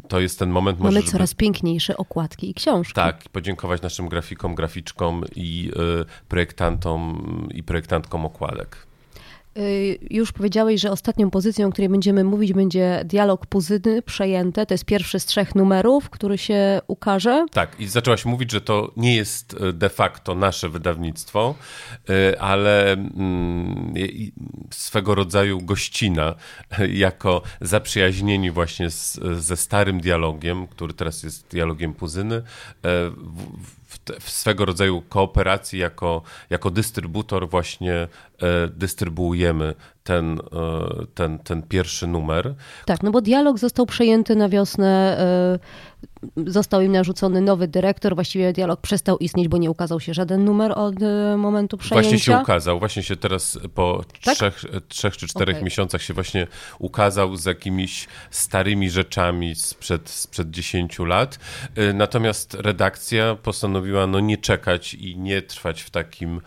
to 0.07 0.19
jest 0.19 0.39
ten 0.39 0.49
moment. 0.49 0.79
Mamy 0.79 0.99
może, 0.99 1.11
coraz 1.11 1.29
żeby... 1.29 1.39
piękniejsze 1.39 1.97
okładki 1.97 2.49
i 2.49 2.53
książki. 2.53 2.93
Tak, 2.93 3.29
podziękować 3.29 3.81
naszym 3.81 4.09
grafikom, 4.09 4.55
graficzkom 4.55 5.23
i 5.35 5.71
e, 6.01 6.05
projektantom 6.27 7.49
i 7.53 7.63
projektantkom 7.63 8.25
okładek. 8.25 8.86
Y, 9.57 9.99
już 10.09 10.31
powiedziałeś, 10.31 10.81
że 10.81 10.91
ostatnią 10.91 11.29
pozycją, 11.29 11.67
o 11.67 11.71
której 11.71 11.89
będziemy 11.89 12.23
mówić, 12.23 12.53
będzie 12.53 13.01
dialog 13.05 13.45
Puzyny 13.45 14.01
przejęte. 14.01 14.65
To 14.65 14.73
jest 14.73 14.85
pierwszy 14.85 15.19
z 15.19 15.25
trzech 15.25 15.55
numerów, 15.55 16.09
który 16.09 16.37
się 16.37 16.81
ukaże. 16.87 17.45
Tak, 17.51 17.79
i 17.79 17.87
zaczęłaś 17.87 18.25
mówić, 18.25 18.51
że 18.51 18.61
to 18.61 18.91
nie 18.97 19.15
jest 19.15 19.55
e, 19.61 19.73
de 19.73 19.89
facto 19.89 20.35
nasze 20.35 20.69
wydawnictwo, 20.69 21.55
e, 22.09 22.41
ale 22.41 22.91
mm, 22.93 23.93
swego 24.71 25.15
rodzaju 25.15 25.61
gościna, 25.61 26.35
jako 26.89 27.41
zaprzyjaźnieni 27.61 28.51
właśnie 28.51 28.89
z, 28.89 29.19
ze 29.37 29.57
starym 29.57 30.01
dialogiem, 30.01 30.67
który 30.67 30.93
teraz 30.93 31.23
jest 31.23 31.47
dialogiem 31.47 31.93
Puzyny. 31.93 32.35
E, 32.35 32.41
w, 33.87 33.99
w, 33.99 34.19
w 34.19 34.29
swego 34.29 34.65
rodzaju 34.65 35.01
kooperacji 35.01 35.79
jako, 35.79 36.21
jako 36.49 36.71
dystrybutor 36.71 37.49
właśnie 37.49 37.93
e, 37.95 38.07
dystrybuujemy 38.67 39.75
ten, 40.07 40.39
e, 40.39 41.05
ten, 41.15 41.39
ten 41.39 41.61
pierwszy 41.61 42.07
numer. 42.07 42.55
Tak, 42.85 43.03
no 43.03 43.11
bo 43.11 43.21
dialog 43.21 43.59
został 43.59 43.85
przejęty 43.85 44.35
na 44.35 44.49
wiosnę, 44.49 45.17
e, 46.37 46.51
został 46.51 46.81
im 46.81 46.91
narzucony 46.91 47.41
nowy 47.41 47.67
dyrektor, 47.67 48.15
właściwie 48.15 48.53
dialog 48.53 48.81
przestał 48.81 49.17
istnieć, 49.17 49.47
bo 49.47 49.57
nie 49.57 49.71
ukazał 49.71 49.99
się 49.99 50.13
żaden 50.13 50.45
numer 50.45 50.71
od 50.75 50.95
e, 51.01 51.37
momentu 51.37 51.77
przejęcia. 51.77 52.09
Właśnie 52.09 52.19
się 52.19 52.37
ukazał, 52.37 52.79
właśnie 52.79 53.03
się 53.03 53.15
teraz 53.15 53.59
po 53.75 54.03
tak? 54.25 54.35
trzech, 54.35 54.63
trzech 54.87 55.17
czy 55.17 55.27
czterech 55.27 55.55
okay. 55.55 55.63
miesiącach 55.63 56.01
się 56.01 56.13
właśnie 56.13 56.47
ukazał 56.79 57.35
z 57.35 57.45
jakimiś 57.45 58.07
starymi 58.31 58.89
rzeczami 58.89 59.55
sprzed, 59.55 60.09
sprzed 60.09 60.49
10 60.49 60.99
lat. 60.99 61.39
Natomiast 61.93 62.53
redakcja 62.53 63.35
postanowiła 63.35 64.07
no 64.07 64.19
nie 64.19 64.37
czekać 64.37 64.93
i 64.93 65.17
nie 65.17 65.41
trwać 65.41 65.81
w 65.81 65.89
takim 65.89 66.41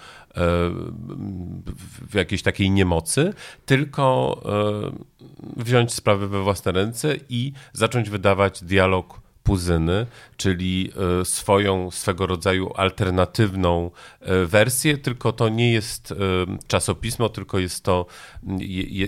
w 2.10 2.14
jakiejś 2.14 2.42
takiej 2.42 2.70
niemocy, 2.70 3.34
tylko 3.66 4.36
e, 4.44 5.62
wziąć 5.62 5.94
sprawę 5.94 6.28
we 6.28 6.42
własne 6.42 6.72
ręce 6.72 7.16
i 7.28 7.52
zacząć 7.72 8.10
wydawać 8.10 8.64
dialog 8.64 9.20
Puzyny, 9.42 10.06
czyli 10.36 10.92
e, 11.20 11.24
swoją, 11.24 11.90
swego 11.90 12.26
rodzaju 12.26 12.72
alternatywną 12.76 13.90
e, 14.20 14.46
wersję, 14.46 14.98
tylko 14.98 15.32
to 15.32 15.48
nie 15.48 15.72
jest 15.72 16.14
czasopismo, 16.66 17.28
tylko 17.28 17.58
jest 17.58 17.84
to, 17.84 18.06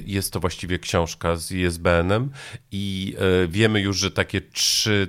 jest 0.07 0.33
to 0.33 0.41
właściwie 0.41 0.79
książka 0.79 1.37
z 1.37 1.53
ISBN-em 1.53 2.31
i 2.73 3.17
wiemy 3.49 3.81
już, 3.81 3.99
że 3.99 4.11
takie 4.11 4.41
trzy 4.41 5.07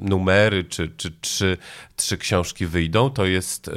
numery 0.00 0.64
czy, 0.64 0.88
czy 0.96 1.10
trzy 1.20 1.56
trzy 2.00 2.18
książki 2.18 2.66
wyjdą. 2.66 3.10
To 3.10 3.26
jest 3.26 3.68
y, 3.68 3.72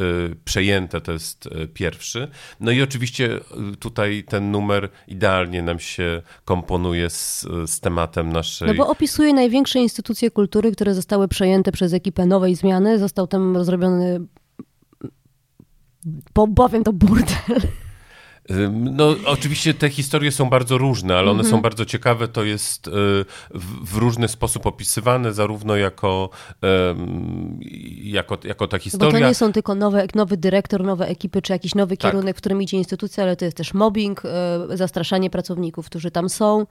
przejęte, 0.46 1.02
to 1.02 1.12
jest 1.12 1.46
y, 1.46 1.68
pierwszy. 1.68 2.28
No 2.60 2.72
i 2.72 2.82
oczywiście 2.82 3.40
y, 3.74 3.78
tutaj 3.78 4.24
ten 4.24 4.52
numer 4.52 4.90
idealnie 5.08 5.62
nam 5.62 5.80
się 5.80 6.22
komponuje 6.46 7.10
z, 7.10 7.46
z 7.66 7.80
tematem 7.80 8.32
naszej. 8.32 8.68
No 8.68 8.74
bo 8.74 8.88
opisuje 8.88 9.34
największe 9.34 9.80
instytucje 9.80 10.32
kultury, 10.32 10.72
które 10.72 10.96
zostały 10.96 11.28
przejęte 11.28 11.72
przez 11.72 11.94
ekipę 11.94 12.26
nowej 12.26 12.56
zmiany. 12.56 13.00
Został 13.00 13.28
tam 13.28 13.64
zrobiony, 13.66 14.20
bo 16.34 16.48
bowiem 16.48 16.84
to 16.84 16.94
burdel. 16.94 17.62
No, 18.72 19.16
oczywiście 19.26 19.74
te 19.74 19.90
historie 19.90 20.32
są 20.32 20.50
bardzo 20.50 20.78
różne, 20.78 21.14
ale 21.18 21.32
one 21.32 21.40
Mhm. 21.40 21.50
są 21.52 21.62
bardzo 21.62 21.86
ciekawe. 21.86 22.28
To 22.28 22.44
jest 22.44 22.88
y, 22.88 22.92
w, 23.84 23.98
różny 23.98 24.28
sposób 24.28 24.66
opisywane, 24.66 25.34
zarówno 25.34 25.76
jako, 25.76 26.30
jako, 28.04 28.38
jako 28.44 28.68
ta 28.68 28.78
Bo 28.78 28.80
to 28.80 28.84
historia. 28.84 29.28
nie 29.28 29.36
są 29.36 29.52
tylko 29.52 29.76
nowe, 29.76 30.08
nowy 30.16 30.38
dyrektor, 30.38 30.84
nowe 30.84 31.08
ekipy, 31.08 31.42
czy 31.42 31.54
jakiś 31.54 31.76
nowy 31.76 31.98
Tak. 31.98 32.12
kierunek, 32.12 32.36
w 32.38 32.40
którym 32.40 32.62
idzie 32.62 32.78
instytucja, 32.78 33.24
ale 33.24 33.36
to 33.36 33.46
jest 33.46 33.58
też 33.58 33.74
mobbing, 33.74 34.22
e, 34.26 34.78
zastraszanie 34.78 35.30
pracowników, 35.30 35.86
którzy 35.86 36.12
tam 36.12 36.30
są. 36.30 36.66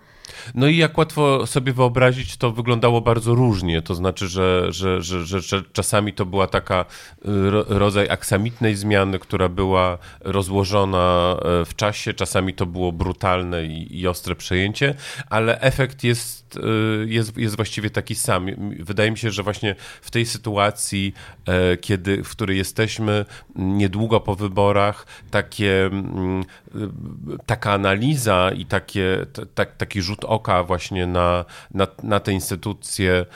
No 0.54 0.66
i 0.66 0.76
jak 0.76 0.98
łatwo 0.98 1.46
sobie 1.46 1.72
wyobrazić, 1.72 2.36
to 2.36 2.52
wyglądało 2.52 3.00
bardzo 3.00 3.34
różnie. 3.34 3.82
To 3.82 3.94
znaczy, 3.94 4.28
że, 4.28 4.66
że, 4.72 5.02
że, 5.02 5.40
że, 5.40 5.62
czasami 5.72 6.12
to 6.12 6.26
była 6.26 6.46
taka 6.46 6.84
y, 6.84 7.50
ro, 7.50 7.64
rodzaj 7.68 8.10
aksamitnej 8.10 8.76
zmiany, 8.76 9.18
która 9.18 9.48
była 9.48 9.98
rozłożona 10.20 11.36
e, 11.60 11.61
w 11.64 11.76
czasie. 11.76 12.14
Czasami 12.14 12.54
to 12.54 12.66
było 12.66 12.92
brutalne 12.92 13.64
i, 13.64 14.00
i 14.00 14.06
ostre 14.06 14.34
przejęcie, 14.34 14.94
ale 15.30 15.60
efekt 15.60 16.04
jest, 16.04 16.56
y, 16.56 17.06
jest, 17.08 17.36
jest 17.36 17.56
właściwie 17.56 17.90
taki 17.90 18.14
sam. 18.14 18.46
Wydaje 18.78 19.10
mi 19.10 19.18
się, 19.18 19.30
że 19.30 19.42
właśnie 19.42 19.74
w 20.02 20.10
tej 20.10 20.26
sytuacji, 20.26 21.14
e, 21.46 21.76
kiedy, 21.76 22.22
w 22.24 22.30
której 22.30 22.58
jesteśmy 22.58 23.24
niedługo 23.56 24.20
po 24.20 24.34
wyborach, 24.34 25.06
takie, 25.30 25.86
y, 25.86 27.38
taka 27.46 27.72
analiza 27.72 28.50
i 28.56 28.66
takie, 28.66 29.26
t- 29.32 29.46
tak, 29.46 29.76
taki 29.76 30.02
rzut 30.02 30.24
oka 30.24 30.64
właśnie 30.64 31.06
na, 31.06 31.44
na, 31.74 31.86
na 32.02 32.20
te 32.20 32.32
instytucje 32.32 33.12
e, 33.12 33.26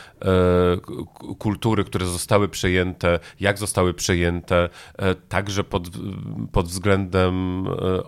kultury, 1.39 1.85
które 1.85 2.07
zostały 2.07 2.49
przejęte, 2.49 3.19
jak 3.41 3.59
zostały 3.59 3.95
przejęte, 3.95 4.69
e, 4.99 5.15
także 5.15 5.65
pod, 5.65 5.89
pod 6.53 6.67
względem 6.67 7.67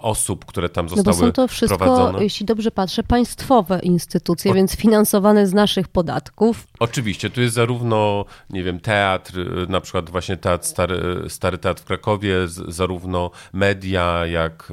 osób, 0.09 0.45
które 0.45 0.69
tam 0.69 0.87
No 0.87 0.97
zostały 0.97 1.17
bo 1.17 1.27
są 1.27 1.33
to 1.33 1.49
wszystko, 1.49 1.77
wprowadzone. 1.79 2.23
jeśli 2.25 2.47
dobrze 2.47 2.71
patrzę, 2.71 3.03
państwowe 3.03 3.79
instytucje, 3.83 4.51
O- 4.51 4.55
więc 4.55 4.77
finansowane 4.77 5.47
z 5.47 5.53
naszych 5.55 5.89
podatków. 5.89 6.67
Oczywiście, 6.81 7.31
tu 7.31 7.41
jest 7.41 7.55
zarówno, 7.55 8.25
nie 8.51 8.65
wiem, 8.65 8.81
teatr, 8.81 9.39
y, 9.39 9.67
na 9.69 9.81
przykład 9.81 10.11
właśnie 10.11 10.37
teatr, 10.37 10.67
Stary, 10.67 11.25
Stary 11.29 11.59
Teatr 11.59 11.83
w 11.83 11.85
Krakowie, 11.85 12.35
zarówno 12.69 13.31
media, 13.53 14.27
jak 14.27 14.71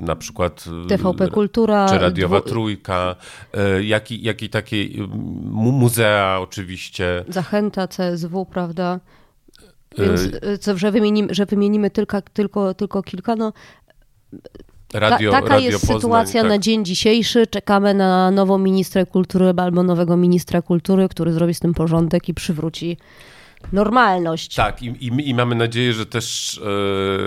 y, 0.00 0.04
na 0.04 0.16
przykład 0.16 0.64
y, 0.84 0.88
TVP 0.88 1.28
Kultura. 1.28 1.88
czy 1.88 1.98
radiowa 1.98 2.40
dwu- 2.40 2.48
trójka, 2.48 3.16
jak 3.82 4.10
i, 4.10 4.22
jak 4.22 4.42
i 4.42 4.48
takie 4.48 4.88
mu- 5.50 5.72
muzea 5.72 6.38
oczywiście. 6.40 7.24
Zachęta, 7.28 7.88
CSW, 7.88 8.46
prawda? 8.46 9.00
Więc 9.98 10.20
co, 10.60 10.76
że 10.78 10.92
wymienimy, 10.92 11.34
że 11.34 11.46
wymienimy 11.46 11.90
tylko, 11.90 12.22
tylko, 12.22 12.74
tylko 12.74 13.02
kilka, 13.02 13.36
no 13.36 13.52
Radio, 14.94 15.30
Ta, 15.30 15.40
taka 15.40 15.54
Radio 15.54 15.70
jest 15.70 15.80
Poznań, 15.80 16.00
sytuacja 16.00 16.40
tak. 16.42 16.50
na 16.50 16.58
dzień 16.58 16.84
dzisiejszy. 16.84 17.46
Czekamy 17.46 17.94
na 17.94 18.30
nową 18.30 18.58
ministrę 18.58 19.06
kultury 19.06 19.54
albo 19.56 19.82
nowego 19.82 20.16
ministra 20.16 20.62
kultury, 20.62 21.08
który 21.08 21.32
zrobi 21.32 21.54
z 21.54 21.60
tym 21.60 21.74
porządek 21.74 22.28
i 22.28 22.34
przywróci 22.34 22.96
normalność. 23.72 24.54
Tak, 24.54 24.82
i, 24.82 24.86
i, 24.86 25.28
i 25.28 25.34
mamy 25.34 25.54
nadzieję, 25.54 25.92
że 25.92 26.06
też 26.06 26.58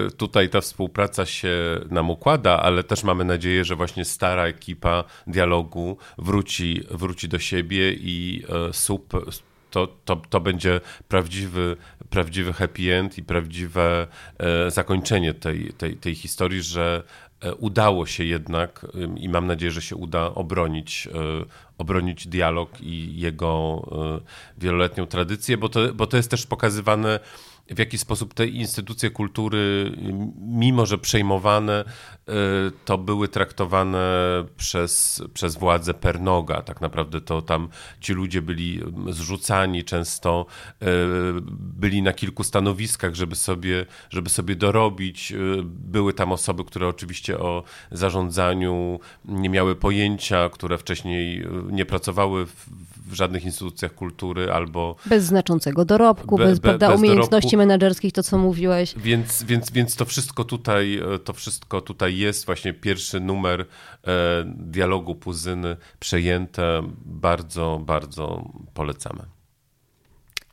e, 0.07 0.11
tutaj 0.11 0.49
ta 0.49 0.61
współpraca 0.61 1.25
się 1.25 1.57
nam 1.89 2.09
układa, 2.09 2.59
ale 2.59 2.83
też 2.83 3.03
mamy 3.03 3.25
nadzieję, 3.25 3.65
że 3.65 3.75
właśnie 3.75 4.05
stara 4.05 4.45
ekipa 4.45 5.03
dialogu 5.27 5.97
wróci, 6.17 6.83
wróci 6.91 7.29
do 7.29 7.39
siebie 7.39 7.93
i 7.93 8.43
e, 8.69 8.73
SUP 8.73 9.13
to, 9.71 9.87
to, 10.05 10.15
to 10.15 10.39
będzie 10.39 10.81
prawdziwy, 11.07 11.77
prawdziwy 12.09 12.53
happy 12.53 12.93
end 12.93 13.17
i 13.17 13.23
prawdziwe 13.23 14.07
e, 14.37 14.71
zakończenie 14.71 15.33
tej, 15.33 15.73
tej, 15.73 15.97
tej 15.97 16.15
historii, 16.15 16.61
że 16.61 17.03
e, 17.41 17.55
udało 17.55 18.05
się 18.05 18.23
jednak 18.23 18.85
i 19.17 19.29
mam 19.29 19.47
nadzieję, 19.47 19.71
że 19.71 19.81
się 19.81 19.95
uda 19.95 20.33
obronić, 20.35 21.07
e, 21.07 21.45
obronić 21.77 22.27
dialog 22.27 22.81
i 22.81 23.19
jego 23.19 23.81
wieloletnią 24.57 25.05
tradycję, 25.07 25.57
bo 25.57 25.69
to, 25.69 25.93
bo 25.93 26.07
to 26.07 26.17
jest 26.17 26.31
też 26.31 26.45
pokazywane 26.45 27.19
w 27.71 27.79
jaki 27.79 27.97
sposób 27.97 28.33
te 28.33 28.47
instytucje 28.47 29.09
kultury, 29.09 29.91
mimo 30.37 30.85
że 30.85 30.97
przejmowane, 30.97 31.83
y, 32.29 32.33
to 32.85 32.97
były 32.97 33.27
traktowane 33.27 34.01
przez, 34.57 35.23
przez 35.33 35.55
władze 35.55 35.93
per 35.93 36.21
noga. 36.21 36.61
Tak 36.61 36.81
naprawdę 36.81 37.21
to 37.21 37.41
tam 37.41 37.69
ci 37.99 38.13
ludzie 38.13 38.41
byli 38.41 38.81
zrzucani 39.09 39.83
często, 39.83 40.45
y, 40.83 40.85
byli 41.51 42.01
na 42.01 42.13
kilku 42.13 42.43
stanowiskach, 42.43 43.15
żeby 43.15 43.35
sobie, 43.35 43.85
żeby 44.09 44.29
sobie 44.29 44.55
dorobić. 44.55 45.31
Y, 45.31 45.61
Były 45.63 46.13
tam 46.13 46.31
osoby, 46.31 46.65
które 46.65 46.87
oczywiście 46.87 47.39
o 47.39 47.63
zarządzaniu 47.91 48.99
nie 49.25 49.49
miały 49.49 49.75
pojęcia, 49.75 50.49
które 50.49 50.77
wcześniej 50.77 51.45
nie 51.71 51.85
pracowały 51.85 52.45
w, 52.45 52.69
w 53.11 53.13
żadnych 53.13 53.45
instytucjach 53.45 53.93
kultury 53.95 54.51
albo 54.53 54.95
Bez 55.05 55.23
znaczącego 55.23 55.85
dorobku, 55.85 56.37
Be- 56.37 56.45
bez, 56.45 56.59
be- 56.59 56.61
prawda, 56.61 56.89
bez 56.89 56.99
umiejętności 56.99 57.49
dorobku. 57.51 57.57
menedżerskich, 57.57 58.13
to 58.13 58.23
co 58.23 58.37
mówiłeś. 58.37 58.93
Więc, 58.97 59.43
więc, 59.43 59.71
więc 59.71 59.95
to 59.95 60.05
wszystko 60.05 60.43
tutaj, 60.43 60.97
e, 61.15 61.19
to 61.19 61.33
wszystko 61.33 61.81
tutaj 61.81 62.17
jest, 62.17 62.45
właśnie 62.45 62.73
pierwszy 62.73 63.19
numer 63.19 63.61
e, 63.61 63.65
dialogu 64.45 65.15
Puzyny 65.15 65.77
przejęte, 65.99 66.81
bardzo, 67.05 67.81
bardzo 67.85 68.49
polecamy. 68.73 69.21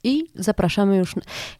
I 0.04 0.24
zapraszamy 0.34 0.96
już. 0.96 1.14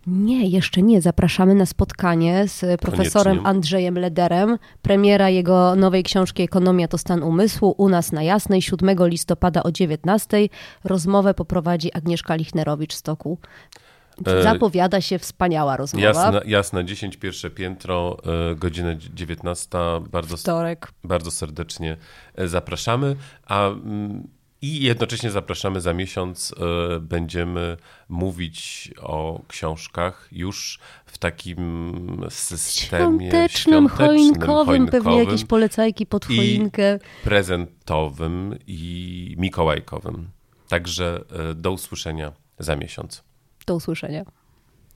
Nie, 0.07 0.49
jeszcze 0.49 0.83
nie. 0.83 1.03
Zapraszamy 1.03 1.55
na 1.55 1.67
spotkanie 1.67 2.49
z 2.49 2.81
profesorem 2.81 3.33
Koniecznie. 3.33 3.51
Andrzejem 3.51 3.99
Lederem. 3.99 4.59
Premiera 4.83 5.29
jego 5.29 5.77
nowej 5.77 6.03
książki 6.03 6.43
Ekonomia 6.43 6.89
to 6.89 6.99
stan 6.99 7.23
umysłu 7.23 7.75
u 7.79 7.89
nas 7.89 8.13
na 8.13 8.23
Jasnej 8.23 8.63
7 8.63 8.97
listopada 9.01 9.63
o 9.63 9.73
19. 9.73 10.49
Rozmowę 10.85 11.35
poprowadzi 11.35 11.93
Agnieszka 11.95 12.35
Lichnerowicz 12.35 12.95
z 12.95 13.03
Toku. 13.03 13.39
E, 14.27 14.43
Zapowiada 14.43 15.01
się 15.01 15.19
wspaniała 15.19 15.77
rozmowa. 15.77 16.07
Jasne, 16.07 16.41
jasne 16.47 16.85
10 16.85 17.17
pierwsze 17.17 17.51
piętro, 17.51 18.17
e, 18.51 18.55
godzina 18.55 18.95
19. 19.15 19.79
Bardzo, 20.11 20.37
Wtorek. 20.37 20.89
bardzo 21.05 21.31
serdecznie 21.31 21.97
e, 22.35 22.49
zapraszamy. 22.49 23.17
A 23.47 23.69
mm, 23.69 24.29
i 24.63 24.83
jednocześnie 24.83 25.31
zapraszamy 25.31 25.81
za 25.81 25.95
miesiąc. 25.95 26.55
e, 26.97 27.01
Będziemy 27.01 27.77
mówić 28.09 28.91
o 29.01 29.41
książkach 29.49 30.29
już 30.33 30.79
w 31.07 31.19
takim 31.19 32.27
systemie 32.31 33.19
Świątecznym, 33.31 33.89
choinkowym, 33.89 34.87
pewnie 34.87 35.01
choinkowym, 35.03 35.19
jakieś 35.29 35.45
polecajki 35.45 36.07
pod 36.07 36.31
I- 36.31 36.37
choinkę. 36.37 36.99
prezentowym 37.25 38.59
i 38.67 39.35
mikołajkowym. 39.39 40.29
Także 40.69 41.25
e, 41.51 41.55
do 41.55 41.73
usłyszenia 41.73 42.33
za 42.59 42.77
miesiąc. 42.77 43.25
Do 43.67 43.75
usłyszenia. 43.75 44.25